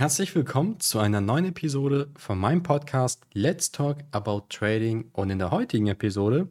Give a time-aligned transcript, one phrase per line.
[0.00, 5.10] Herzlich willkommen zu einer neuen Episode von meinem Podcast Let's Talk About Trading.
[5.12, 6.46] Und in der heutigen Episode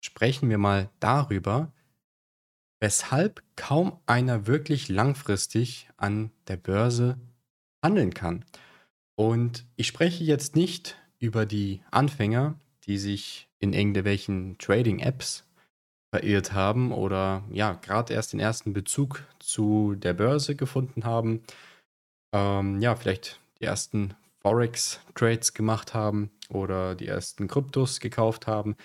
[0.00, 1.74] sprechen wir mal darüber,
[2.80, 7.18] weshalb kaum einer wirklich langfristig an der Börse
[7.82, 8.46] handeln kann.
[9.14, 15.44] Und ich spreche jetzt nicht über die Anfänger, die sich in irgendwelchen Trading-Apps
[16.14, 21.42] verirrt haben oder ja, gerade erst den ersten Bezug zu der Börse gefunden haben
[22.34, 28.76] ähm, ja, vielleicht die ersten Forex-Trades gemacht haben oder die ersten Kryptos gekauft haben,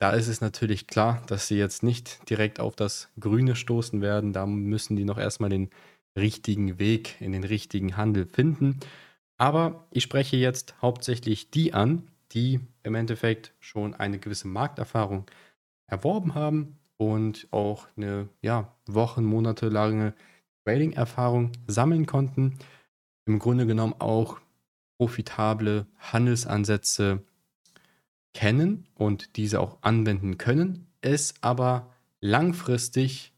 [0.00, 4.32] da ist es natürlich klar, dass sie jetzt nicht direkt auf das Grüne stoßen werden.
[4.32, 5.70] Da müssen die noch erstmal den
[6.16, 8.80] richtigen Weg in den richtigen Handel finden.
[9.36, 15.26] Aber ich spreche jetzt hauptsächlich die an, die im Endeffekt schon eine gewisse Markterfahrung
[15.88, 20.14] erworben haben und auch eine ja, Wochen, Monate lange
[20.64, 22.58] Trading-Erfahrung sammeln konnten
[23.28, 24.40] im Grunde genommen auch
[24.98, 27.22] profitable Handelsansätze
[28.34, 33.32] kennen und diese auch anwenden können, es aber langfristig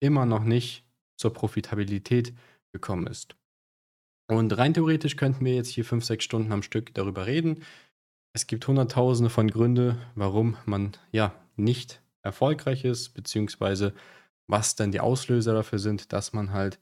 [0.00, 0.84] immer noch nicht
[1.16, 2.34] zur Profitabilität
[2.72, 3.36] gekommen ist.
[4.28, 7.62] Und rein theoretisch könnten wir jetzt hier fünf, sechs Stunden am Stück darüber reden.
[8.32, 13.94] Es gibt hunderttausende von Gründen, warum man ja nicht erfolgreich ist, beziehungsweise
[14.48, 16.78] was dann die Auslöser dafür sind, dass man halt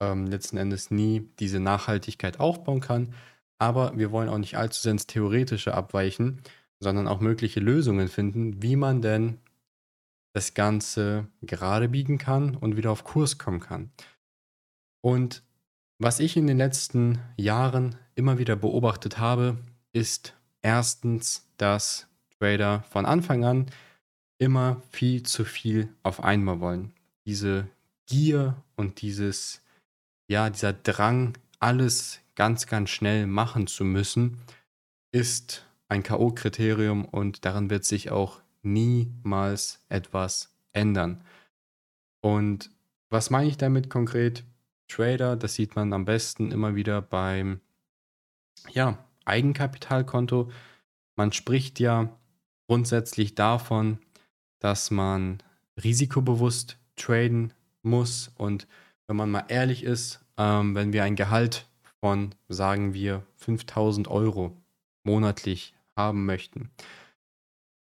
[0.00, 3.14] ähm, letzten Endes nie diese Nachhaltigkeit aufbauen kann.
[3.58, 6.42] Aber wir wollen auch nicht allzu sehr ins Theoretische abweichen,
[6.78, 9.38] sondern auch mögliche Lösungen finden, wie man denn
[10.32, 13.90] das Ganze gerade biegen kann und wieder auf Kurs kommen kann.
[15.02, 15.42] Und
[15.98, 19.58] was ich in den letzten Jahren immer wieder beobachtet habe,
[19.92, 22.06] ist erstens, dass
[22.38, 23.66] Trader von Anfang an
[24.38, 26.92] immer viel zu viel auf einmal wollen.
[27.26, 27.68] Diese
[28.06, 29.60] Gier und dieses
[30.30, 34.38] ja, dieser Drang, alles ganz, ganz schnell machen zu müssen,
[35.10, 41.24] ist ein K.O.-Kriterium und daran wird sich auch niemals etwas ändern.
[42.20, 42.70] Und
[43.08, 44.44] was meine ich damit konkret?
[44.86, 47.60] Trader, das sieht man am besten immer wieder beim
[48.70, 50.52] ja, Eigenkapitalkonto.
[51.16, 52.08] Man spricht ja
[52.68, 53.98] grundsätzlich davon,
[54.60, 55.42] dass man
[55.82, 57.52] risikobewusst traden
[57.82, 58.68] muss und
[59.10, 61.66] wenn man mal ehrlich ist, ähm, wenn wir ein Gehalt
[61.98, 64.56] von, sagen wir, 5000 Euro
[65.02, 66.70] monatlich haben möchten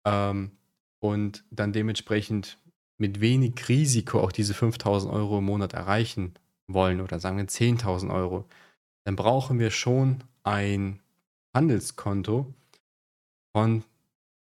[0.07, 0.53] ähm,
[1.01, 2.57] und dann dementsprechend
[2.97, 6.33] mit wenig Risiko auch diese 5000 Euro im Monat erreichen
[6.67, 8.47] wollen oder sagen wir 10.000 Euro,
[9.05, 10.99] dann brauchen wir schon ein
[11.55, 12.47] Handelskonto
[13.55, 13.85] von,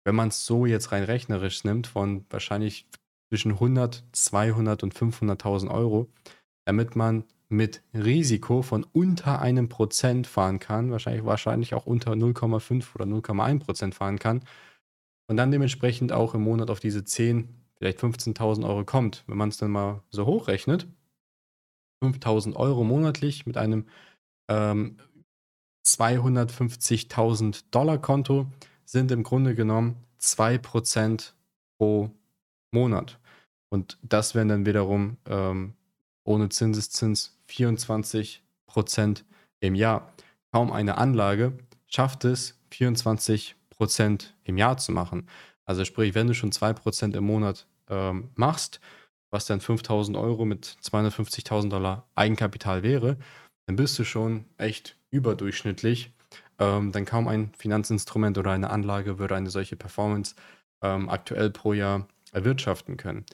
[0.05, 2.87] wenn man es so jetzt rein rechnerisch nimmt, von wahrscheinlich
[3.29, 6.09] zwischen 100, 200 und 500.000 Euro,
[6.65, 12.95] damit man mit Risiko von unter einem Prozent fahren kann, wahrscheinlich, wahrscheinlich auch unter 0,5
[12.95, 14.43] oder 0,1 Prozent fahren kann
[15.27, 19.23] und dann dementsprechend auch im Monat auf diese 10, vielleicht 15.000 Euro kommt.
[19.27, 20.87] Wenn man es dann mal so hochrechnet,
[22.03, 23.85] 5.000 Euro monatlich mit einem
[24.49, 24.97] ähm,
[25.85, 28.47] 250.000 Dollar Konto
[28.85, 31.33] sind im Grunde genommen 2%
[31.77, 32.09] pro
[32.71, 33.19] Monat.
[33.69, 35.73] Und das wären dann wiederum ähm,
[36.23, 39.25] ohne Zinseszins 24 Prozent
[39.59, 40.13] im Jahr.
[40.51, 41.53] Kaum eine Anlage
[41.87, 45.27] schafft es, 24 Prozent im Jahr zu machen.
[45.65, 48.79] Also sprich, wenn du schon 2 Prozent im Monat ähm, machst,
[49.31, 53.17] was dann 5000 Euro mit 250.000 Dollar Eigenkapital wäre,
[53.65, 56.11] dann bist du schon echt überdurchschnittlich.
[56.59, 60.35] Ähm, dann kaum ein Finanzinstrument oder eine Anlage würde eine solche Performance
[60.83, 63.25] ähm, aktuell pro Jahr erwirtschaften können.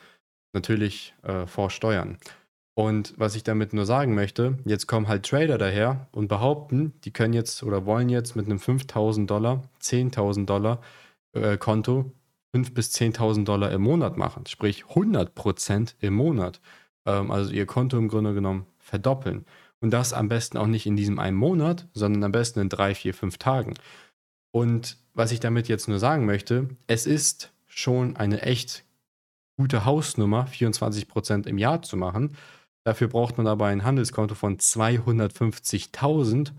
[0.54, 2.18] Natürlich äh, vor Steuern.
[2.80, 7.12] Und was ich damit nur sagen möchte, jetzt kommen halt Trader daher und behaupten, die
[7.12, 10.80] können jetzt oder wollen jetzt mit einem 5000 Dollar, 10.000 Dollar
[11.34, 12.14] äh, Konto
[12.56, 16.62] 5.000 bis 10.000 Dollar im Monat machen, sprich 100 Prozent im Monat.
[17.06, 19.46] Ähm, also ihr Konto im Grunde genommen verdoppeln.
[19.82, 22.96] Und das am besten auch nicht in diesem einen Monat, sondern am besten in drei,
[22.96, 23.74] vier, fünf Tagen.
[24.52, 28.86] Und was ich damit jetzt nur sagen möchte, es ist schon eine echt
[29.58, 32.38] gute Hausnummer, 24 Prozent im Jahr zu machen.
[32.90, 36.54] Dafür braucht man aber ein Handelskonto von 250.000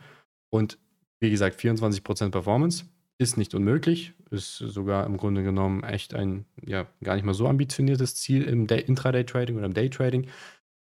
[0.48, 0.78] und
[1.18, 2.84] wie gesagt 24% Performance.
[3.18, 7.48] Ist nicht unmöglich, ist sogar im Grunde genommen echt ein ja gar nicht mal so
[7.48, 10.28] ambitioniertes Ziel im Intraday-Trading oder im Day-Trading.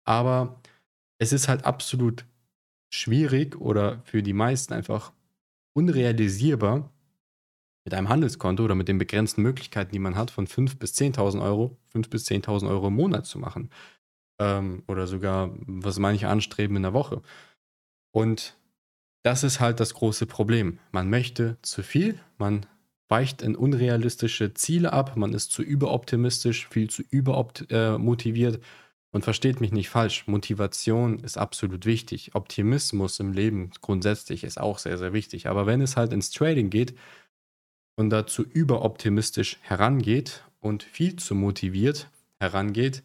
[0.04, 0.60] Aber
[1.18, 2.24] es ist halt absolut
[2.92, 5.12] schwierig oder für die meisten einfach
[5.72, 6.90] unrealisierbar,
[7.84, 11.40] mit einem Handelskonto oder mit den begrenzten Möglichkeiten, die man hat, von 5.000 bis 10.000
[11.40, 13.70] Euro, 5.000 bis 10.000 Euro im Monat zu machen
[14.38, 17.22] ähm, oder sogar, was manche anstreben in der Woche.
[18.12, 18.56] Und
[19.22, 20.78] das ist halt das große Problem.
[20.92, 22.66] Man möchte zu viel, man
[23.08, 28.56] weicht in unrealistische Ziele ab, man ist zu überoptimistisch, viel zu übermotiviert.
[28.56, 28.60] Äh,
[29.10, 32.34] und versteht mich nicht falsch, Motivation ist absolut wichtig.
[32.34, 35.48] Optimismus im Leben grundsätzlich ist auch sehr, sehr wichtig.
[35.48, 36.94] Aber wenn es halt ins Trading geht
[37.96, 43.02] und dazu überoptimistisch herangeht und viel zu motiviert herangeht,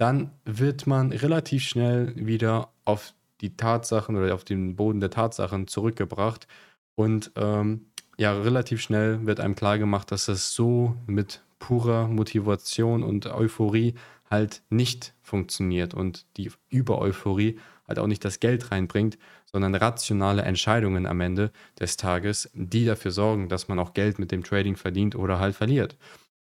[0.00, 3.12] dann wird man relativ schnell wieder auf
[3.42, 6.46] die Tatsachen oder auf den Boden der Tatsachen zurückgebracht
[6.94, 7.86] und ähm,
[8.16, 13.94] ja, relativ schnell wird einem klar gemacht, dass es so mit purer Motivation und Euphorie
[14.30, 19.18] halt nicht funktioniert und die Über-Euphorie halt auch nicht das Geld reinbringt,
[19.52, 24.32] sondern rationale Entscheidungen am Ende des Tages, die dafür sorgen, dass man auch Geld mit
[24.32, 25.98] dem Trading verdient oder halt verliert.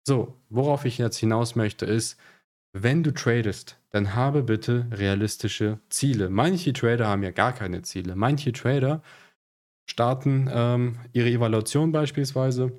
[0.06, 2.18] So, worauf ich jetzt hinaus möchte, ist,
[2.72, 6.30] wenn du tradest, dann habe bitte realistische Ziele.
[6.30, 8.14] Manche Trader haben ja gar keine Ziele.
[8.14, 9.02] Manche Trader
[9.88, 12.72] starten ähm, ihre Evaluation beispielsweise,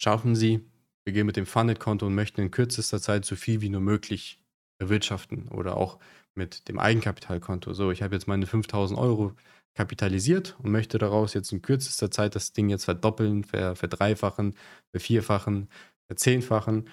[0.00, 0.60] schaffen sie,
[1.04, 4.40] beginnen mit dem Funded-Konto und möchten in kürzester Zeit so viel wie nur möglich
[4.80, 5.98] erwirtschaften oder auch
[6.34, 7.72] mit dem Eigenkapitalkonto.
[7.72, 9.32] So, ich habe jetzt meine 5000 Euro
[9.74, 14.54] kapitalisiert und möchte daraus jetzt in kürzester Zeit das Ding jetzt verdoppeln, verdreifachen,
[14.90, 15.68] vervierfachen,
[16.08, 16.88] verzehnfachen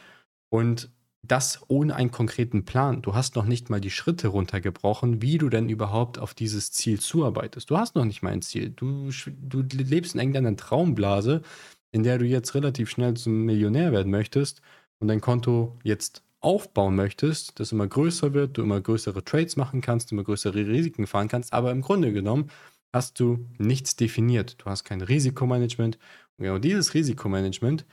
[0.49, 0.91] und
[1.27, 3.01] das ohne einen konkreten Plan.
[3.01, 6.99] Du hast noch nicht mal die Schritte runtergebrochen, wie du denn überhaupt auf dieses Ziel
[6.99, 7.69] zuarbeitest.
[7.69, 8.69] Du hast noch nicht mal ein Ziel.
[8.69, 11.41] Du, du lebst in irgendeiner Traumblase,
[11.91, 14.61] in der du jetzt relativ schnell zum Millionär werden möchtest
[14.99, 19.81] und dein Konto jetzt aufbauen möchtest, das immer größer wird, du immer größere Trades machen
[19.81, 22.49] kannst, immer größere Risiken fahren kannst, aber im Grunde genommen
[22.93, 24.55] hast du nichts definiert.
[24.59, 25.97] Du hast kein Risikomanagement.
[26.37, 27.85] Und genau dieses Risikomanagement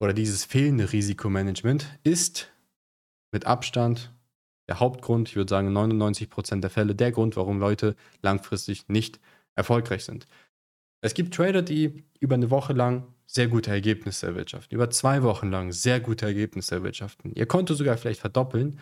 [0.00, 2.50] oder dieses fehlende Risikomanagement ist
[3.30, 4.12] mit Abstand
[4.68, 9.18] der Hauptgrund, ich würde sagen 99% der Fälle, der Grund, warum Leute langfristig nicht
[9.54, 10.28] erfolgreich sind.
[11.00, 15.50] Es gibt Trader, die über eine Woche lang sehr gute Ergebnisse erwirtschaften, über zwei Wochen
[15.50, 17.32] lang sehr gute Ergebnisse erwirtschaften.
[17.34, 18.78] Ihr Konto sogar vielleicht verdoppeln,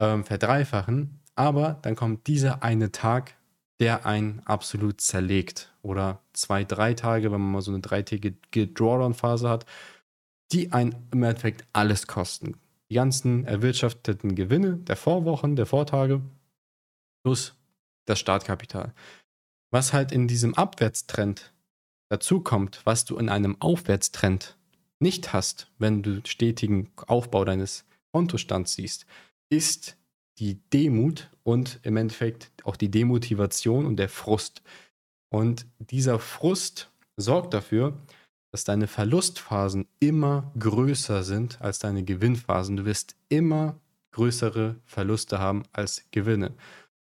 [0.00, 3.34] ähm, verdreifachen, aber dann kommt dieser eine Tag,
[3.78, 5.72] der einen absolut zerlegt.
[5.82, 9.64] Oder zwei, drei Tage, wenn man mal so eine dreitägige Drawdown-Phase hat,
[10.52, 12.56] die einen im Endeffekt alles kosten
[12.90, 16.20] die ganzen erwirtschafteten Gewinne der Vorwochen, der Vortage
[17.22, 17.54] plus
[18.06, 18.92] das Startkapital.
[19.70, 21.52] Was halt in diesem Abwärtstrend
[22.08, 24.56] dazu kommt, was du in einem Aufwärtstrend
[24.98, 29.06] nicht hast, wenn du stetigen Aufbau deines Kontostands siehst,
[29.48, 29.96] ist
[30.38, 34.62] die Demut und im Endeffekt auch die Demotivation und der Frust.
[35.28, 37.96] Und dieser Frust sorgt dafür,
[38.52, 42.76] dass deine Verlustphasen immer größer sind als deine Gewinnphasen.
[42.76, 43.80] Du wirst immer
[44.12, 46.54] größere Verluste haben als Gewinne.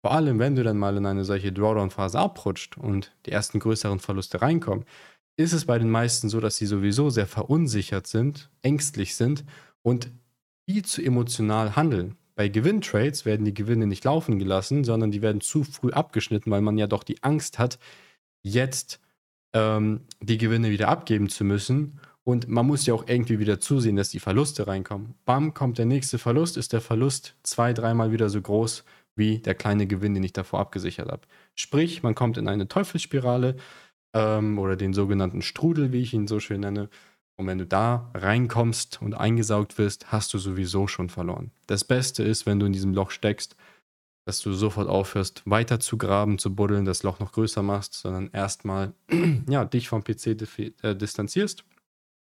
[0.01, 3.99] Vor allem, wenn du dann mal in eine solche Drawdown-Phase abrutscht und die ersten größeren
[3.99, 4.85] Verluste reinkommen,
[5.37, 9.43] ist es bei den meisten so, dass sie sowieso sehr verunsichert sind, ängstlich sind
[9.81, 10.11] und
[10.65, 12.17] viel zu emotional handeln.
[12.35, 16.61] Bei Gewinntrades werden die Gewinne nicht laufen gelassen, sondern die werden zu früh abgeschnitten, weil
[16.61, 17.79] man ja doch die Angst hat,
[18.41, 18.99] jetzt
[19.53, 21.99] ähm, die Gewinne wieder abgeben zu müssen.
[22.23, 25.15] Und man muss ja auch irgendwie wieder zusehen, dass die Verluste reinkommen.
[25.25, 28.83] Bam, kommt der nächste Verlust, ist der Verlust zwei, dreimal wieder so groß
[29.15, 31.21] wie der kleine Gewinn, den ich davor abgesichert habe.
[31.53, 33.57] Sprich, man kommt in eine Teufelsspirale
[34.13, 36.89] ähm, oder den sogenannten Strudel, wie ich ihn so schön nenne.
[37.35, 41.51] Und wenn du da reinkommst und eingesaugt wirst, hast du sowieso schon verloren.
[41.67, 43.55] Das Beste ist, wenn du in diesem Loch steckst,
[44.25, 48.29] dass du sofort aufhörst, weiter zu graben, zu buddeln, das Loch noch größer machst, sondern
[48.31, 48.93] erstmal
[49.49, 50.27] ja, dich vom PC
[50.81, 51.65] äh, distanzierst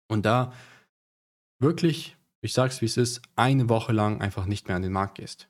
[0.07, 0.53] und da
[1.59, 5.15] wirklich, ich sag's wie es ist, eine Woche lang einfach nicht mehr an den Markt
[5.15, 5.49] gehst.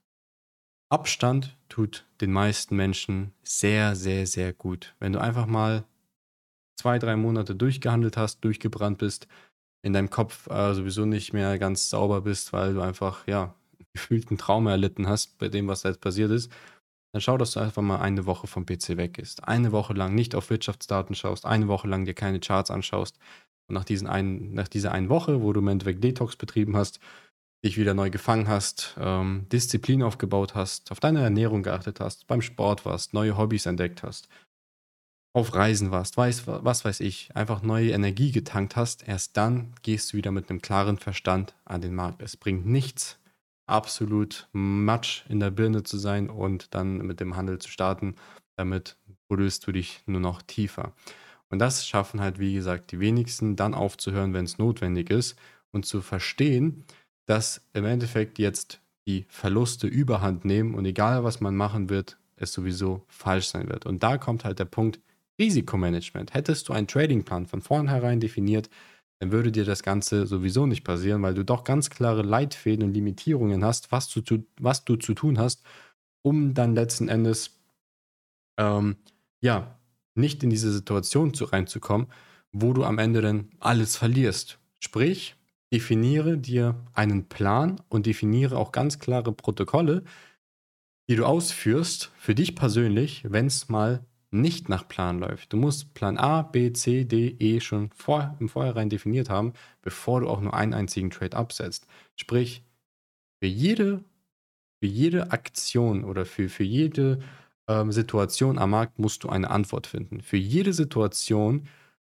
[0.90, 4.96] Abstand tut den meisten Menschen sehr, sehr, sehr gut.
[5.00, 5.84] Wenn du einfach mal
[6.78, 9.28] zwei, drei Monate durchgehandelt hast, durchgebrannt bist,
[9.82, 13.56] in deinem Kopf äh, sowieso nicht mehr ganz sauber bist, weil du einfach, ja,
[13.96, 16.52] gefühlten Traum erlitten hast bei dem, was da jetzt passiert ist,
[17.14, 19.48] dann schau, dass du einfach mal eine Woche vom PC weg bist.
[19.48, 23.18] Eine Woche lang nicht auf Wirtschaftsdaten schaust, eine Woche lang dir keine Charts anschaust.
[23.68, 27.00] Und nach, diesen einen, nach dieser einen Woche, wo du im Endeffekt Detox betrieben hast,
[27.64, 32.42] dich wieder neu gefangen hast, ähm, Disziplin aufgebaut hast, auf deine Ernährung geachtet hast, beim
[32.42, 34.28] Sport warst, neue Hobbys entdeckt hast,
[35.34, 40.14] auf Reisen warst, weiß, was weiß ich, einfach neue Energie getankt hast, erst dann gehst
[40.14, 42.22] du wieder mit einem klaren Verstand an den Markt.
[42.22, 43.20] Es bringt nichts,
[43.68, 48.16] absolut Matsch in der Birne zu sein und dann mit dem Handel zu starten.
[48.58, 50.94] Damit buddelst du dich nur noch tiefer.
[51.50, 55.38] Und das schaffen halt, wie gesagt, die wenigsten, dann aufzuhören, wenn es notwendig ist
[55.72, 56.86] und zu verstehen,
[57.26, 62.52] dass im Endeffekt jetzt die Verluste überhand nehmen und egal was man machen wird, es
[62.52, 63.86] sowieso falsch sein wird.
[63.86, 65.00] Und da kommt halt der Punkt
[65.40, 66.34] Risikomanagement.
[66.34, 68.70] Hättest du einen Tradingplan von vornherein definiert,
[69.20, 72.94] dann würde dir das Ganze sowieso nicht passieren, weil du doch ganz klare Leitfäden und
[72.94, 74.22] Limitierungen hast, was du,
[74.60, 75.64] was du zu tun hast,
[76.22, 77.60] um dann letzten Endes
[78.58, 78.98] ähm,
[79.42, 79.80] ja
[80.16, 82.08] nicht in diese Situation zu, reinzukommen,
[82.52, 84.60] wo du am Ende dann alles verlierst.
[84.80, 85.36] Sprich,
[85.74, 90.04] definiere dir einen Plan und definiere auch ganz klare Protokolle,
[91.10, 94.06] die du ausführst für dich persönlich, wenn es mal
[94.42, 95.54] nicht nach Plan läuft.
[95.54, 100.22] Du musst Plan A, B, C, D, E schon vor, im Vorhinein definiert haben, bevor
[100.22, 101.88] du auch nur einen einzigen Trade absetzt.
[102.16, 102.64] Sprich,
[103.42, 104.04] für jede,
[104.80, 107.20] für jede Aktion oder für, für jede
[107.68, 110.22] ähm, Situation am Markt musst du eine Antwort finden.
[110.22, 111.68] Für jede Situation,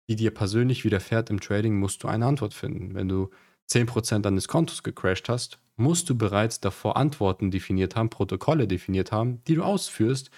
[0.10, 2.96] die dir persönlich widerfährt im Trading, musst du eine Antwort finden.
[2.96, 3.30] Wenn du
[3.72, 9.44] 10% deines Kontos gecrashed hast, musst du bereits davor Antworten definiert haben, Protokolle definiert haben,
[9.46, 10.30] die du ausführst,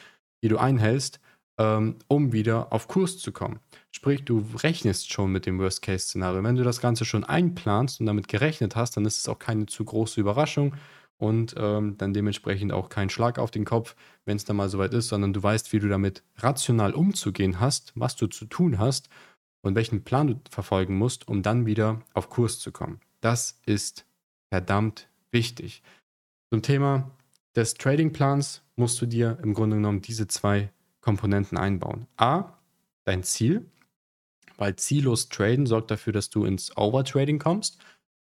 [0.44, 1.20] die du einhältst,
[1.58, 3.60] ähm, um wieder auf Kurs zu kommen.
[3.92, 6.44] Sprich, du rechnest schon mit dem Worst-Case-Szenario.
[6.44, 9.66] Wenn du das Ganze schon einplanst und damit gerechnet hast, dann ist es auch keine
[9.66, 10.76] zu große Überraschung
[11.18, 13.96] und ähm, dann dementsprechend auch kein Schlag auf den Kopf,
[14.26, 17.94] wenn es dann mal soweit ist, sondern du weißt, wie du damit rational umzugehen hast,
[17.96, 19.10] was du zu tun hast
[19.62, 23.00] und welchen Plan du verfolgen musst, um dann wieder auf Kurs zu kommen.
[23.22, 24.06] Das ist
[24.50, 25.82] verdammt wichtig.
[26.52, 27.12] Zum Thema
[27.56, 30.70] des Tradingplans musst du dir im Grunde genommen diese zwei
[31.06, 32.08] Komponenten einbauen.
[32.18, 32.58] A,
[33.04, 33.70] dein Ziel,
[34.58, 37.78] weil ziellos traden sorgt dafür, dass du ins Overtrading kommst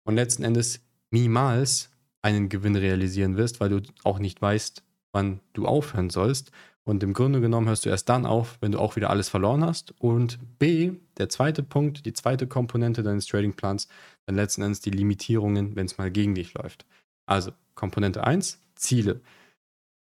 [0.05, 1.91] und letzten Endes niemals
[2.23, 6.51] einen Gewinn realisieren wirst, weil du auch nicht weißt, wann du aufhören sollst.
[6.83, 9.63] Und im Grunde genommen hörst du erst dann auf, wenn du auch wieder alles verloren
[9.63, 9.93] hast.
[9.99, 13.87] Und B, der zweite Punkt, die zweite Komponente deines Tradingplans,
[14.25, 16.87] dann letzten Endes die Limitierungen, wenn es mal gegen dich läuft.
[17.27, 19.21] Also Komponente 1, Ziele.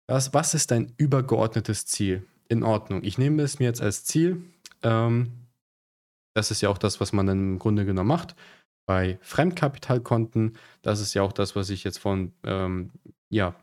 [0.07, 2.27] Das, was ist dein übergeordnetes Ziel?
[2.51, 3.03] In Ordnung.
[3.05, 4.43] Ich nehme es mir jetzt als Ziel.
[4.83, 5.33] Ähm,
[6.35, 8.35] das ist ja auch das, was man dann im Grunde genommen macht.
[8.87, 12.91] Bei Fremdkapitalkonten, das ist ja auch das, was ich jetzt von ähm,
[13.31, 13.55] ja,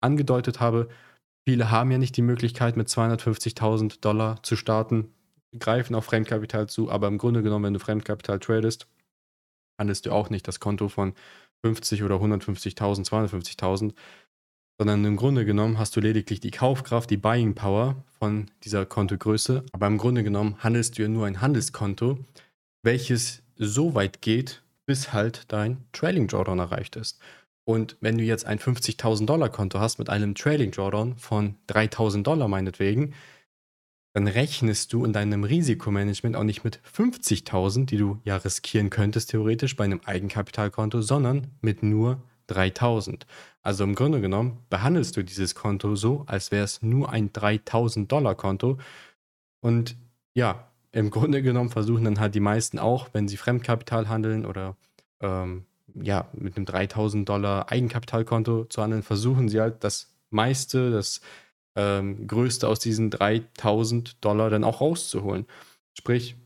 [0.00, 0.88] angedeutet habe.
[1.46, 5.12] Viele haben ja nicht die Möglichkeit, mit 250.000 Dollar zu starten,
[5.58, 8.86] greifen auf Fremdkapital zu, aber im Grunde genommen, wenn du Fremdkapital tradest,
[9.78, 11.14] handelst du auch nicht das Konto von
[11.64, 13.94] 50 oder 150.000, 250.000,
[14.80, 19.62] sondern im Grunde genommen hast du lediglich die Kaufkraft, die Buying Power von dieser Kontogröße.
[19.72, 22.18] Aber im Grunde genommen handelst du ja nur ein Handelskonto,
[22.82, 27.20] welches so weit geht, bis halt dein Trailing Drawdown erreicht ist.
[27.66, 32.22] Und wenn du jetzt ein 50.000 Dollar Konto hast mit einem Trailing Drawdown von 3.000
[32.22, 33.12] Dollar meinetwegen,
[34.14, 39.28] dann rechnest du in deinem Risikomanagement auch nicht mit 50.000, die du ja riskieren könntest
[39.32, 43.26] theoretisch bei einem Eigenkapitalkonto, sondern mit nur 3000.
[43.62, 48.10] Also im Grunde genommen behandelst du dieses Konto so, als wäre es nur ein 3000
[48.10, 48.78] Dollar Konto.
[49.60, 49.96] Und
[50.34, 54.76] ja, im Grunde genommen versuchen dann halt die meisten auch, wenn sie Fremdkapital handeln oder
[55.20, 55.64] ähm,
[55.94, 61.20] ja, mit einem 3000 Dollar Eigenkapitalkonto zu handeln, versuchen sie halt das meiste, das
[61.76, 65.46] ähm, größte aus diesen 3000 Dollar dann auch rauszuholen.
[65.94, 66.36] Sprich,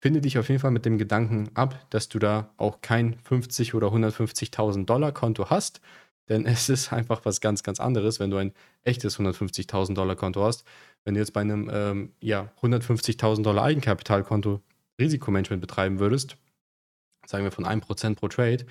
[0.00, 3.74] finde dich auf jeden Fall mit dem Gedanken ab, dass du da auch kein 50
[3.74, 5.80] oder 150.000 Dollar Konto hast,
[6.28, 8.52] denn es ist einfach was ganz, ganz anderes, wenn du ein
[8.82, 10.64] echtes 150.000 Dollar Konto hast.
[11.04, 14.60] Wenn du jetzt bei einem ähm, ja, 150.000 Dollar Eigenkapitalkonto
[14.98, 16.36] Risikomanagement betreiben würdest,
[17.26, 18.64] sagen wir von 1% pro Trade,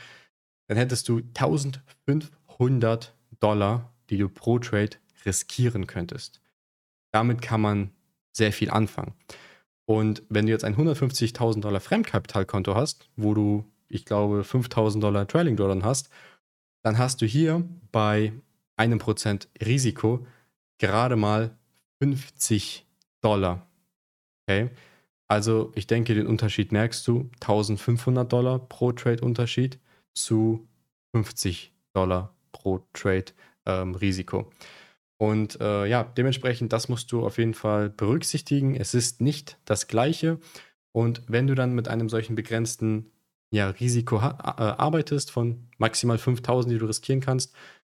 [0.67, 6.41] dann hättest du 1500 Dollar, die du pro Trade riskieren könntest.
[7.11, 7.91] Damit kann man
[8.31, 9.13] sehr viel anfangen.
[9.89, 15.27] Und wenn du jetzt ein 150.000 Dollar Fremdkapitalkonto hast, wo du, ich glaube, 5.000 Dollar
[15.27, 16.11] Trailing Dollar hast,
[16.83, 18.31] dann hast du hier bei
[18.75, 20.27] einem Prozent Risiko
[20.77, 21.57] gerade mal
[22.03, 22.85] 50
[23.21, 23.65] Dollar.
[24.47, 24.69] Okay?
[25.27, 27.31] Also ich denke, den Unterschied merkst du.
[27.41, 29.79] 1500 Dollar pro Trade Unterschied
[30.13, 30.67] zu
[31.15, 33.25] 50 Dollar pro Trade
[33.65, 34.51] ähm, Risiko.
[35.21, 38.75] Und äh, ja, dementsprechend, das musst du auf jeden Fall berücksichtigen.
[38.75, 40.39] Es ist nicht das Gleiche.
[40.93, 43.11] Und wenn du dann mit einem solchen begrenzten
[43.51, 47.53] ja, Risiko äh, arbeitest von maximal 5000, die du riskieren kannst,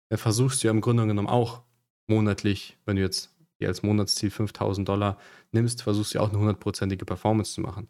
[0.09, 1.61] dann versuchst du ja im Grunde genommen auch
[2.07, 5.17] monatlich, wenn du jetzt dir als Monatsziel 5000 Dollar
[5.51, 7.87] nimmst, versuchst du ja auch eine hundertprozentige Performance zu machen.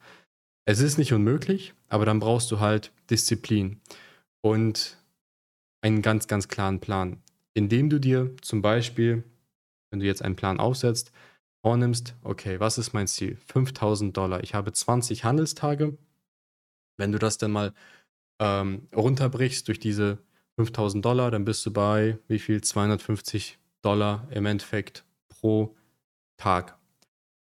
[0.66, 3.82] Es ist nicht unmöglich, aber dann brauchst du halt Disziplin
[4.42, 4.98] und
[5.82, 7.22] einen ganz, ganz klaren Plan
[7.54, 9.24] indem du dir zum Beispiel,
[9.90, 11.12] wenn du jetzt einen Plan aufsetzt,
[11.62, 13.38] vornimmst, okay, was ist mein Ziel?
[13.48, 14.44] 5000 Dollar.
[14.44, 15.98] Ich habe 20 Handelstage.
[16.98, 17.74] Wenn du das dann mal
[18.40, 20.20] ähm, runterbrichst durch diese
[20.58, 22.62] 5000 Dollar, dann bist du bei wie viel?
[22.62, 25.76] 250 Dollar im Endeffekt pro
[26.38, 26.78] Tag.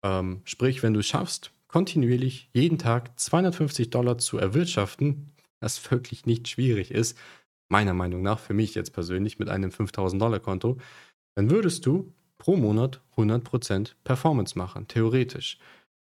[0.04, 6.26] Ähm, sprich, wenn du es schaffst, kontinuierlich jeden Tag 250 Dollar zu erwirtschaften, was wirklich
[6.26, 7.18] nicht schwierig ist,
[7.70, 10.78] meiner Meinung nach, für mich jetzt persönlich mit einem 5000 Dollar Konto,
[11.36, 15.58] dann würdest du pro Monat 100% Performance machen, theoretisch.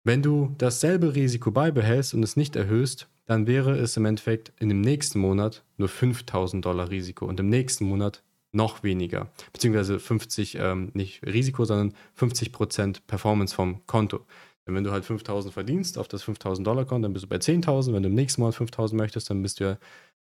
[0.03, 4.67] Wenn du dasselbe Risiko beibehältst und es nicht erhöhst, dann wäre es im Endeffekt in
[4.67, 9.31] dem nächsten Monat nur 5000 Dollar Risiko und im nächsten Monat noch weniger.
[9.53, 14.25] Beziehungsweise 50, ähm, nicht Risiko, sondern 50% Performance vom Konto.
[14.67, 17.37] Denn wenn du halt 5000 verdienst auf das 5000 Dollar Konto, dann bist du bei
[17.37, 17.93] 10.000.
[17.93, 19.77] Wenn du im nächsten Monat 5000 möchtest, dann bist du ja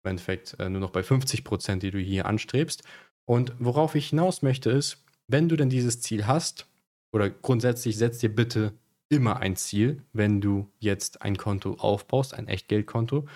[0.07, 2.83] im Endeffekt äh, nur noch bei 50%, die du hier anstrebst.
[3.25, 6.67] Und worauf ich hinaus möchte ist, wenn du denn dieses Ziel hast,
[7.13, 8.73] oder grundsätzlich setz dir bitte
[9.09, 13.27] immer ein Ziel, wenn du jetzt ein Konto aufbaust, ein Echtgeldkonto.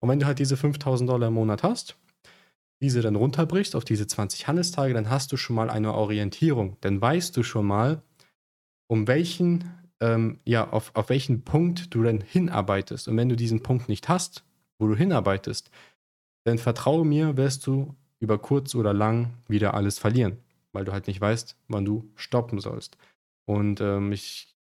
[0.00, 1.96] Und wenn du halt diese 5000 Dollar im Monat hast,
[2.80, 6.76] diese dann runterbrichst auf diese 20 Handelstage, dann hast du schon mal eine Orientierung.
[6.80, 8.02] Dann weißt du schon mal,
[8.88, 9.70] um welchen,
[10.00, 13.08] ähm, ja, auf, auf welchen Punkt du dann hinarbeitest.
[13.08, 14.44] Und wenn du diesen Punkt nicht hast,
[14.78, 15.70] wo du hinarbeitest,
[16.48, 20.38] dann vertraue mir, wirst du über kurz oder lang wieder alles verlieren,
[20.72, 22.96] weil du halt nicht weißt, wann du stoppen sollst.
[23.46, 24.56] Und ähm, ich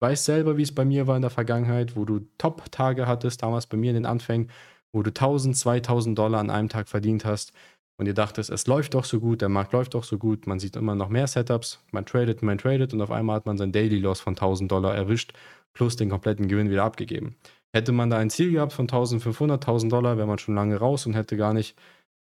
[0.00, 3.66] weiß selber, wie es bei mir war in der Vergangenheit, wo du Top-Tage hattest, damals
[3.66, 4.50] bei mir in den Anfängen,
[4.92, 7.52] wo du 1000, 2000 Dollar an einem Tag verdient hast
[7.98, 10.60] und ihr dachtest, es läuft doch so gut, der Markt läuft doch so gut, man
[10.60, 13.72] sieht immer noch mehr Setups, man tradet, man tradet und auf einmal hat man sein
[13.72, 15.32] Daily Loss von 1000 Dollar erwischt,
[15.72, 17.36] plus den kompletten Gewinn wieder abgegeben.
[17.72, 21.06] Hätte man da ein Ziel gehabt von 1500, 1000 Dollar, wäre man schon lange raus
[21.06, 21.76] und hätte gar nicht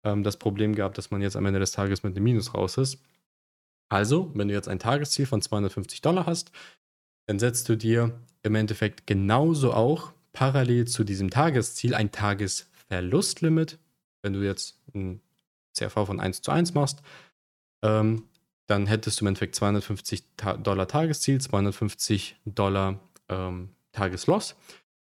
[0.04, 2.78] ähm, das Problem gehabt, dass man jetzt am Ende des Tages mit einem Minus raus
[2.78, 3.02] ist.
[3.88, 6.50] Also, wenn du jetzt ein Tagesziel von 250 Dollar hast,
[7.26, 13.78] dann setzt du dir im Endeffekt genauso auch parallel zu diesem Tagesziel ein Tagesverlustlimit.
[14.22, 15.20] Wenn du jetzt ein
[15.76, 17.02] CRV von 1 zu 1 machst,
[17.82, 18.24] ähm,
[18.66, 24.56] dann hättest du im Endeffekt 250 Ta Dollar Tagesziel, 250 Dollar ähm, Tagesloss.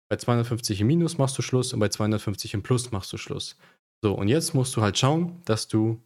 [0.09, 3.57] Bei 250 im Minus machst du Schluss und bei 250 im Plus machst du Schluss.
[4.03, 6.01] So, und jetzt musst du halt schauen, dass du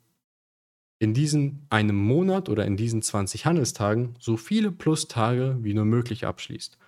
[0.99, 6.27] in diesem einem Monat oder in diesen 20 Handelstagen so viele Plus-Tage wie nur möglich
[6.27, 6.79] abschließt.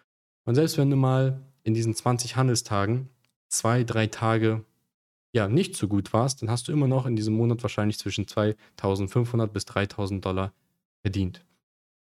[0.44, 3.08] Und selbst wenn du mal in diesen 20 Handelstagen
[3.48, 4.64] zwei, drei Tage
[5.32, 8.28] ja nicht so gut warst, dann hast du immer noch in diesem Monat wahrscheinlich zwischen
[8.28, 10.52] 2500 bis 3000 Dollar
[11.02, 11.44] verdient.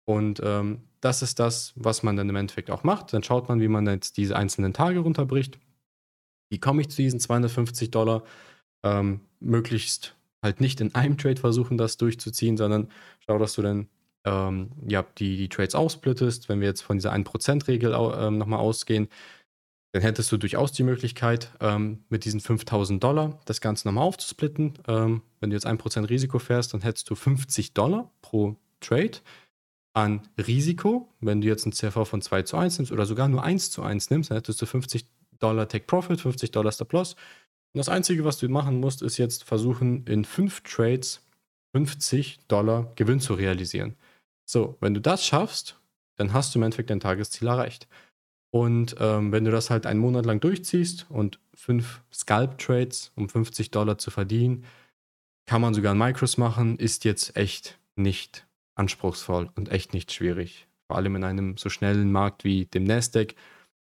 [0.10, 3.14] Und ähm, das ist das, was man dann im Endeffekt auch macht.
[3.14, 5.60] Dann schaut man, wie man jetzt diese einzelnen Tage runterbricht.
[6.50, 8.24] Wie komme ich zu diesen 250 Dollar?
[8.82, 13.88] Ähm, möglichst halt nicht in einem Trade versuchen, das durchzuziehen, sondern schau, dass du dann
[14.26, 16.50] ähm, ja, die, die Trades aufsplittest.
[16.50, 19.10] Wenn wir jetzt von dieser 1%-Regel ähm, nochmal ausgehen,
[19.92, 24.74] dann hättest du durchaus die Möglichkeit, ähm, mit diesen 5000 Dollar das Ganze nochmal aufzusplitten.
[24.88, 29.20] Ähm, wenn du jetzt 1% Risiko fährst, dann hättest du 50 Dollar pro Trade
[29.94, 31.14] an Risiko.
[31.20, 33.84] Wenn du jetzt ein CRV von 2 zu 1 nimmst oder sogar nur 1 zu
[33.84, 35.06] 1 nimmst, dann hättest du 50
[35.40, 37.16] Dollar Take Profit, 50 Dollar Stop Loss
[37.74, 41.22] und das Einzige, was du machen musst, ist jetzt versuchen, in fünf Trades
[41.76, 43.96] 50 Dollar Gewinn zu realisieren.
[44.46, 45.80] So, wenn du das schaffst,
[46.16, 47.88] dann hast du im Endeffekt dein Tagesziel erreicht.
[48.52, 53.70] Und ähm, wenn du das halt einen Monat lang durchziehst und fünf Scalp-Trades, um 50
[53.70, 54.66] Dollar zu verdienen,
[55.46, 58.48] kann man sogar ein Micros machen, ist jetzt echt nicht
[58.80, 60.68] anspruchsvoll und echt nicht schwierig.
[60.88, 63.36] Vor allem in einem so schnellen Markt wie dem Nasdaq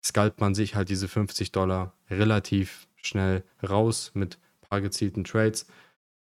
[0.05, 4.38] scalpt man sich halt diese 50 Dollar relativ schnell raus mit
[4.72, 5.66] paar gezielten Trades.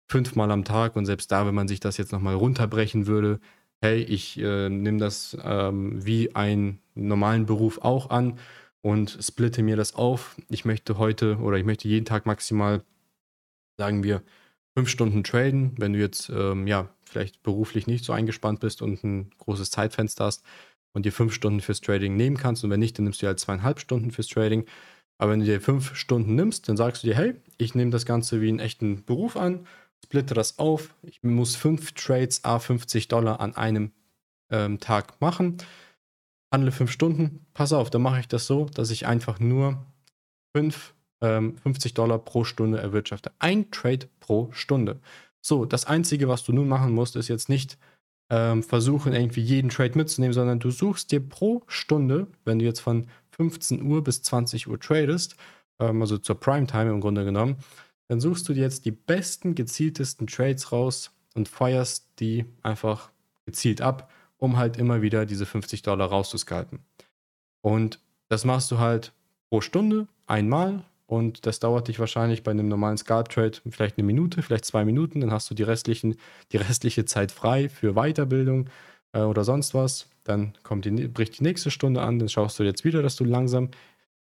[0.08, 3.40] Fünfmal am Tag und selbst da, wenn man sich das jetzt nochmal runterbrechen würde,
[3.82, 8.38] hey, ich äh, nehme das ähm, wie einen normalen Beruf auch an
[8.82, 10.36] und splitte mir das auf.
[10.50, 12.84] Ich möchte heute oder ich möchte jeden Tag maximal,
[13.78, 14.22] sagen wir,
[14.78, 15.72] fünf Stunden traden.
[15.78, 20.26] Wenn du jetzt ähm, ja vielleicht beruflich nicht so eingespannt bist und ein großes Zeitfenster
[20.26, 20.44] hast
[20.94, 23.40] und dir fünf Stunden fürs Trading nehmen kannst und wenn nicht, dann nimmst du halt
[23.40, 24.66] zweieinhalb Stunden fürs Trading.
[25.18, 28.06] Aber wenn du dir fünf Stunden nimmst, dann sagst du dir, hey, ich nehme das
[28.06, 29.66] Ganze wie einen echten Beruf an,
[30.04, 33.92] splitte das auf, ich muss fünf Trades a 50 Dollar an einem
[34.50, 35.58] ähm, Tag machen,
[36.52, 39.86] handle fünf Stunden, pass auf, dann mache ich das so, dass ich einfach nur
[40.54, 43.32] fünf, ähm, 50 Dollar pro Stunde erwirtschafte.
[43.40, 45.00] Ein Trade pro Stunde.
[45.46, 47.78] So, das Einzige, was du nun machen musst, ist jetzt nicht
[48.32, 52.80] ähm, versuchen, irgendwie jeden Trade mitzunehmen, sondern du suchst dir pro Stunde, wenn du jetzt
[52.80, 53.06] von
[53.38, 55.36] 15 Uhr bis 20 Uhr tradest,
[55.80, 57.58] ähm, also zur Primetime im Grunde genommen,
[58.08, 63.12] dann suchst du dir jetzt die besten, gezieltesten Trades raus und feuerst die einfach
[63.46, 66.80] gezielt ab, um halt immer wieder diese 50 Dollar rauszuskalpen.
[67.62, 69.14] Und das machst du halt
[69.52, 74.42] pro Stunde einmal und das dauert dich wahrscheinlich bei einem normalen Scalp-Trade vielleicht eine Minute,
[74.42, 76.16] vielleicht zwei Minuten, dann hast du die, restlichen,
[76.52, 78.70] die restliche Zeit frei für Weiterbildung,
[79.16, 80.08] äh, oder sonst was.
[80.24, 83.24] Dann kommt die, bricht die nächste Stunde an, dann schaust du jetzt wieder, dass du
[83.24, 83.70] langsam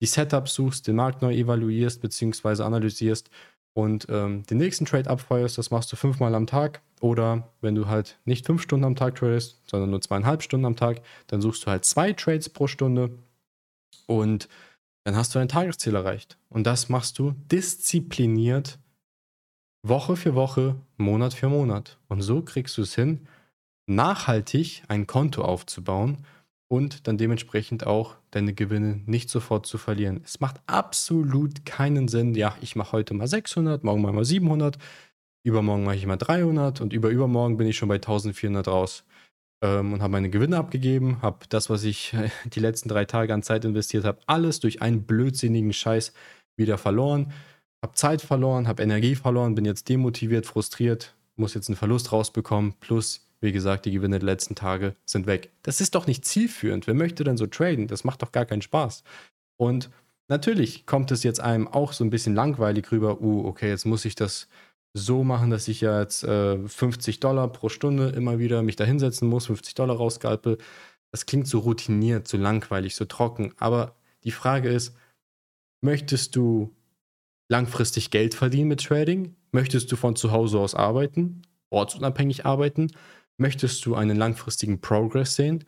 [0.01, 2.63] die Setups suchst, den Markt neu evaluierst bzw.
[2.63, 3.29] analysierst
[3.75, 5.59] und ähm, den nächsten Trade abfeuerst.
[5.59, 6.81] Das machst du fünfmal am Tag.
[7.01, 10.77] Oder wenn du halt nicht fünf Stunden am Tag tradest, sondern nur zweieinhalb Stunden am
[10.77, 13.11] Tag, dann suchst du halt zwei Trades pro Stunde
[14.07, 14.49] und
[15.09, 16.37] dann hast du dein Tagesziel erreicht.
[16.51, 18.79] Und das machst du diszipliniert
[19.83, 21.99] Woche für Woche, Monat für Monat.
[22.09, 23.27] Und so kriegst du es hin,
[23.87, 26.27] nachhaltig ein Konto aufzubauen
[26.71, 30.21] und dann dementsprechend auch deine Gewinne nicht sofort zu verlieren.
[30.27, 34.77] Es macht absolut keinen Sinn, ja, ich mache heute mal 600, morgen mal 700,
[35.43, 39.05] übermorgen mache ich mal 300 und über übermorgen bin ich schon bei 1400 raus
[39.63, 42.17] ähm, und habe meine Gewinne abgegeben, habe das, was ich
[42.53, 46.13] die letzten drei Tage an Zeit investiert habe, alles durch einen blödsinnigen Scheiß
[46.57, 47.33] wieder verloren,
[47.83, 52.75] habe Zeit verloren, habe Energie verloren, bin jetzt demotiviert, frustriert, muss jetzt einen Verlust rausbekommen,
[52.81, 55.51] plus wie gesagt, die Gewinne der letzten Tage sind weg.
[55.63, 56.87] Das ist doch nicht zielführend.
[56.87, 57.87] Wer möchte denn so traden?
[57.87, 59.05] Das macht doch gar keinen Spaß.
[59.57, 59.91] Und
[60.27, 63.21] natürlich kommt es jetzt einem auch so ein bisschen langweilig rüber.
[63.21, 64.49] Uh, okay, jetzt muss ich das
[64.95, 68.85] so machen, dass ich ja jetzt äh, 50 Dollar pro Stunde immer wieder mich da
[68.85, 70.59] hinsetzen muss, 50 Dollar rausgalpe.
[71.13, 73.53] Das klingt so routiniert, so langweilig, so trocken.
[73.59, 74.97] Aber die Frage ist,
[75.83, 76.75] möchtest du
[77.51, 79.37] langfristig Geld verdienen mit Trading?
[79.53, 82.89] Möchtest du von zu Hause aus arbeiten, ortsunabhängig arbeiten?
[83.39, 85.65] Möchtest du einen langfristigen Progress sehen?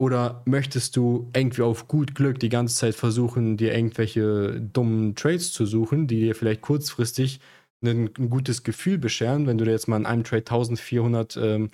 [0.00, 5.52] Oder möchtest du irgendwie auf gut Glück die ganze Zeit versuchen, dir irgendwelche dummen Trades
[5.52, 7.40] zu suchen, die dir vielleicht kurzfristig
[7.82, 11.70] ein, ein gutes Gefühl bescheren, wenn du dir jetzt mal in einem Trade 1400, ähm,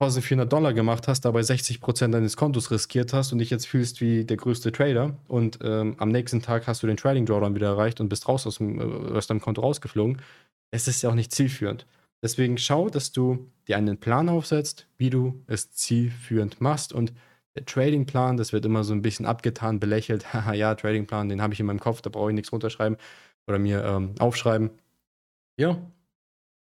[0.00, 4.24] 1400 Dollar gemacht hast, dabei 60% deines Kontos riskiert hast und dich jetzt fühlst wie
[4.24, 8.00] der größte Trader und ähm, am nächsten Tag hast du den Trading Drawdown wieder erreicht
[8.00, 10.22] und bist raus aus, dem, äh, aus deinem Konto rausgeflogen.
[10.70, 11.86] Es ist ja auch nicht zielführend.
[12.22, 16.92] Deswegen schau, dass du dir einen Plan aufsetzt, wie du es zielführend machst.
[16.92, 17.12] Und
[17.56, 20.32] der Tradingplan, das wird immer so ein bisschen abgetan, belächelt.
[20.34, 22.98] Haha, ja, Tradingplan, den habe ich in meinem Kopf, da brauche ich nichts runterschreiben
[23.46, 24.70] oder mir ähm, aufschreiben.
[25.58, 25.80] Ja,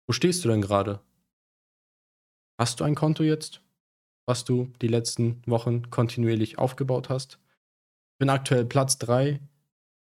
[0.07, 1.01] wo stehst du denn gerade?
[2.59, 3.61] Hast du ein Konto jetzt,
[4.25, 7.39] was du die letzten Wochen kontinuierlich aufgebaut hast?
[8.13, 9.39] Ich bin aktuell Platz 3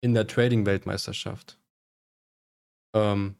[0.01, 1.59] in der Trading-Weltmeisterschaft.
[2.93, 3.35] Ähm,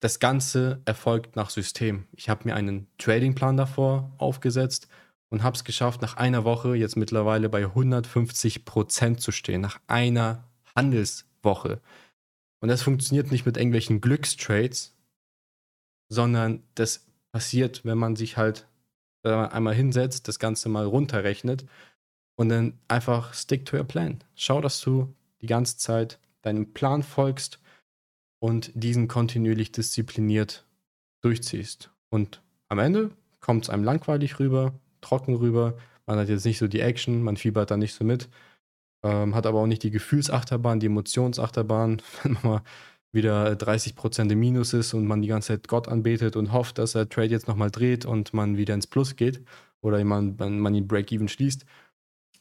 [0.00, 2.06] das Ganze erfolgt nach System.
[2.12, 4.88] Ich habe mir einen Tradingplan davor aufgesetzt
[5.30, 9.80] und habe es geschafft, nach einer Woche jetzt mittlerweile bei 150 Prozent zu stehen, nach
[9.86, 10.48] einer
[11.44, 11.80] Handelswoche.
[12.60, 14.94] Und das funktioniert nicht mit irgendwelchen Glückstrades,
[16.08, 18.66] sondern das passiert, wenn man sich halt
[19.22, 21.64] einmal hinsetzt, das Ganze mal runterrechnet
[22.36, 24.22] und dann einfach stick to your plan.
[24.34, 27.58] Schau, dass du die ganze Zeit deinem Plan folgst
[28.38, 30.66] und diesen kontinuierlich diszipliniert
[31.22, 31.90] durchziehst.
[32.10, 35.78] Und am Ende kommt es einem langweilig rüber, trocken rüber.
[36.06, 38.28] Man hat jetzt nicht so die Action, man fiebert da nicht so mit,
[39.04, 42.62] ähm, hat aber auch nicht die Gefühlsachterbahn, die Emotionsachterbahn, wenn man mal
[43.12, 46.92] wieder 30% im Minus ist und man die ganze Zeit Gott anbetet und hofft, dass
[46.92, 49.44] der Trade jetzt nochmal dreht und man wieder ins Plus geht
[49.82, 51.64] oder man, man ihn Break-Even schließt.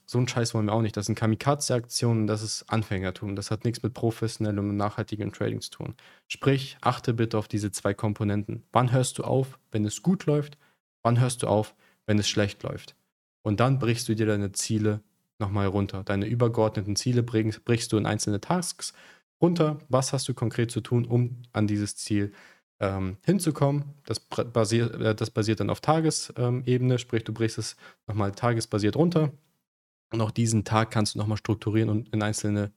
[0.05, 0.97] So einen Scheiß wollen wir auch nicht.
[0.97, 3.35] Das sind Kamikaze-Aktionen, das ist Anfängertum.
[3.35, 5.95] Das hat nichts mit professionellem und nachhaltigem Trading zu tun.
[6.27, 8.63] Sprich, achte bitte auf diese zwei Komponenten.
[8.71, 10.57] Wann hörst du auf, wenn es gut läuft?
[11.03, 12.95] Wann hörst du auf, wenn es schlecht läuft?
[13.43, 15.01] Und dann brichst du dir deine Ziele
[15.43, 16.03] nochmal runter.
[16.03, 18.93] Deine übergeordneten Ziele brichst, brichst du in einzelne Tasks
[19.41, 19.79] runter.
[19.89, 22.33] Was hast du konkret zu tun, um an dieses Ziel
[22.79, 23.83] ähm, hinzukommen?
[24.05, 27.75] Das basiert, äh, das basiert dann auf Tagesebene, sprich, du brichst es
[28.07, 29.31] nochmal tagesbasiert runter
[30.13, 32.71] und auch diesen Tag kannst du nochmal strukturieren und in einzelne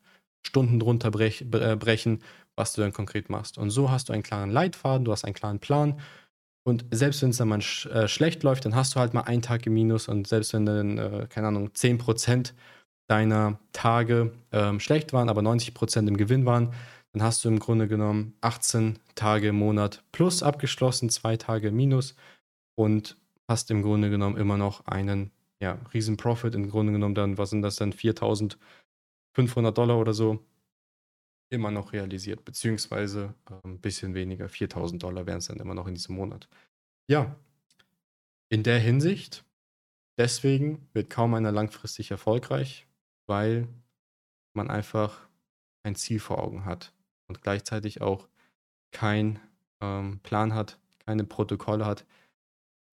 [0.44, 2.22] Stunden drunter brech, äh, brechen,
[2.56, 3.58] was du dann konkret machst.
[3.58, 6.00] Und so hast du einen klaren Leitfaden, du hast einen klaren Plan.
[6.66, 9.20] Und selbst wenn es dann mal sch äh, schlecht läuft, dann hast du halt mal
[9.20, 10.08] einen Tag im Minus.
[10.08, 12.54] Und selbst wenn dann, äh, keine Ahnung, 10%
[13.06, 16.72] deiner Tage ähm, schlecht waren, aber 90% im Gewinn waren,
[17.12, 22.16] dann hast du im Grunde genommen 18 Tage im Monat plus abgeschlossen, zwei Tage minus
[22.74, 27.38] und hast im Grunde genommen immer noch einen ja, riesen Profit im Grunde genommen dann,
[27.38, 30.44] was sind das dann, 4500 Dollar oder so,
[31.48, 35.94] immer noch realisiert, beziehungsweise ein bisschen weniger, 4000 Dollar wären es dann immer noch in
[35.94, 36.48] diesem Monat.
[37.08, 37.36] Ja,
[38.48, 39.44] in der Hinsicht,
[40.18, 42.86] deswegen wird kaum einer langfristig erfolgreich,
[43.26, 43.68] weil
[44.54, 45.28] man einfach
[45.82, 46.92] ein Ziel vor Augen hat
[47.28, 48.28] und gleichzeitig auch
[48.92, 49.38] keinen
[49.80, 52.06] ähm, Plan hat, keine Protokolle hat,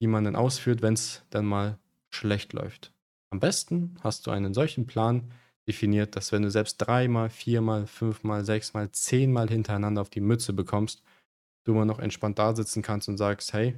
[0.01, 2.93] die man dann ausführt, wenn es dann mal schlecht läuft.
[3.31, 5.31] Am besten hast du einen solchen Plan
[5.67, 11.04] definiert, dass wenn du selbst dreimal, viermal, fünfmal, sechsmal, zehnmal hintereinander auf die Mütze bekommst,
[11.63, 13.76] du immer noch entspannt da sitzen kannst und sagst, hey,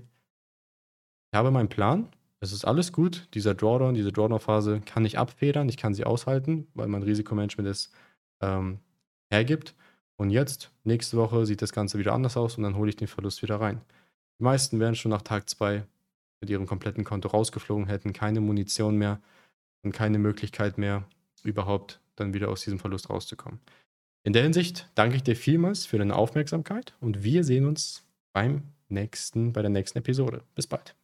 [1.32, 2.10] ich habe meinen Plan.
[2.40, 3.28] Es ist alles gut.
[3.34, 5.70] Dieser Drawdown, diese Drawdown-Phase kann ich abfedern.
[5.70, 7.92] Ich kann sie aushalten, weil mein Risikomanagement es
[8.42, 8.80] ähm,
[9.32, 9.76] hergibt.
[10.18, 13.08] Und jetzt, nächste Woche, sieht das Ganze wieder anders aus und dann hole ich den
[13.08, 13.82] Verlust wieder rein.
[14.40, 15.84] Die meisten werden schon nach Tag 2
[16.42, 19.20] mit ihrem kompletten Konto rausgeflogen, hätten keine Munition mehr
[19.84, 21.06] und keine Möglichkeit mehr,
[21.46, 23.60] überhaupt dann wieder aus diesem Verlust rauszukommen.
[24.24, 28.04] In der Hinsicht danke ich dir vielmals für deine Aufmerksamkeit und wir sehen uns
[28.34, 30.44] beim nächsten, bei der nächsten Episode.
[30.56, 30.96] Bis bald.